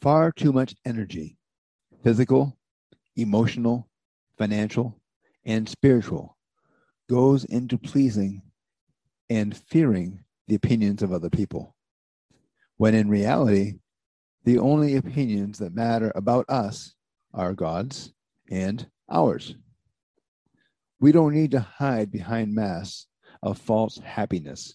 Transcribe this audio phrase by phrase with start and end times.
[0.00, 1.38] far too much energy,
[2.02, 2.56] physical,
[3.16, 3.88] emotional,
[4.38, 5.00] financial,
[5.44, 6.36] and spiritual,
[7.08, 8.42] goes into pleasing
[9.30, 11.74] and fearing the opinions of other people.
[12.76, 13.74] When in reality,
[14.44, 16.94] the only opinions that matter about us
[17.32, 18.12] are God's
[18.50, 19.54] and ours.
[21.00, 23.06] We don't need to hide behind masks
[23.42, 24.74] of false happiness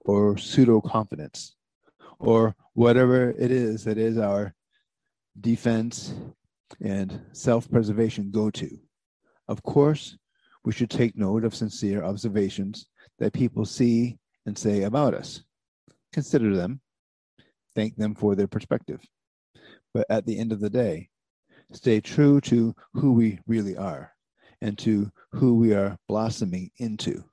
[0.00, 1.54] or pseudo confidence
[2.18, 4.54] or whatever it is that is our
[5.40, 6.14] defense
[6.82, 8.68] and self preservation go to.
[9.48, 10.18] Of course,
[10.62, 12.86] we should take note of sincere observations
[13.18, 15.42] that people see and say about us.
[16.12, 16.82] Consider them,
[17.74, 19.00] thank them for their perspective.
[19.94, 21.08] But at the end of the day,
[21.72, 24.12] stay true to who we really are
[24.60, 27.24] and to who we are blossoming into.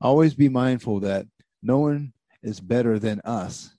[0.00, 1.26] Always be mindful that
[1.62, 2.12] no one
[2.42, 3.77] is better than us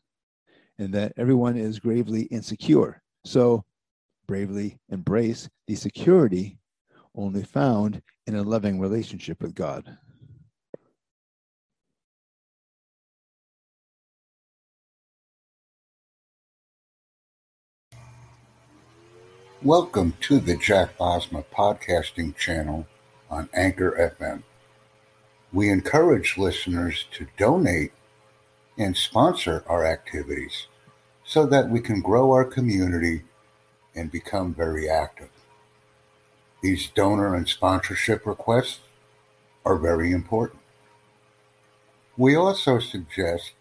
[0.79, 3.01] and that everyone is gravely insecure.
[3.25, 3.65] So
[4.27, 6.57] bravely embrace the security
[7.13, 9.97] only found in a loving relationship with God.
[19.61, 22.87] Welcome to the Jack Bosma podcasting channel
[23.29, 24.43] on Anchor FM.
[25.51, 27.91] We encourage listeners to donate
[28.79, 30.67] and sponsor our activities
[31.25, 33.23] so that we can grow our community
[33.93, 35.29] and become very active.
[36.63, 38.79] These donor and sponsorship requests
[39.65, 40.61] are very important.
[42.17, 43.51] We also suggest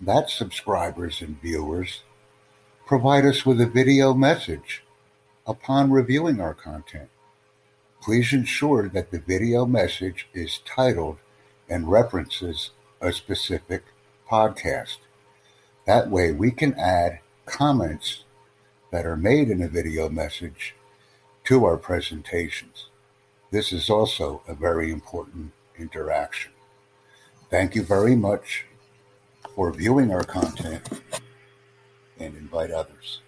[0.00, 2.02] that subscribers and viewers
[2.86, 4.82] provide us with a video message
[5.46, 7.10] upon reviewing our content.
[8.02, 11.18] Please ensure that the video message is titled
[11.68, 13.84] and references a specific
[14.30, 14.98] podcast.
[15.86, 18.24] That way we can add comments
[18.92, 20.74] that are made in a video message
[21.44, 22.88] to our presentations.
[23.50, 26.52] This is also a very important interaction.
[27.50, 28.66] Thank you very much
[29.56, 30.88] for viewing our content
[32.18, 33.20] and invite others.